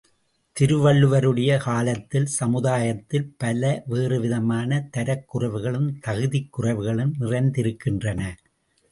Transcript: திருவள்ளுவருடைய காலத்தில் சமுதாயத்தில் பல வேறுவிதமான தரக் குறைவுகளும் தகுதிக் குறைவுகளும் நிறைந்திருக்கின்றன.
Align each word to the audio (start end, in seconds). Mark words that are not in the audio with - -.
திருவள்ளுவருடைய 0.59 1.57
காலத்தில் 1.57 2.25
சமுதாயத்தில் 2.25 3.35
பல 3.37 3.83
வேறுவிதமான 3.89 4.89
தரக் 4.97 5.25
குறைவுகளும் 5.33 5.91
தகுதிக் 6.07 6.49
குறைவுகளும் 6.57 7.11
நிறைந்திருக்கின்றன. 7.19 8.37